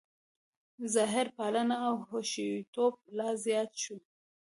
[0.93, 3.95] ظاهرپالنه او حشویتوب لا زیات شو.